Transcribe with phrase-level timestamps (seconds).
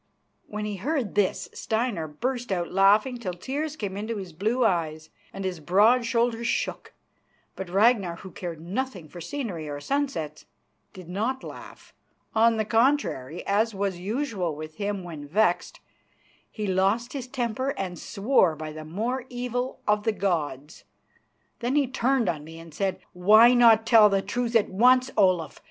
[0.47, 5.11] When he heard this, Steinar burst out laughing till tears came into his blue eyes
[5.31, 6.95] and his broad shoulders shook.
[7.55, 10.45] But Ragnar, who cared nothing for scenery or sunsets,
[10.91, 11.93] did not laugh.
[12.33, 15.81] On the contrary, as was usual with him when vexed,
[16.49, 20.83] he lost his temper and swore by the more evil of the gods.
[21.59, 25.59] Then he turned on me and said: "Why not tell the truth at once, Olaf?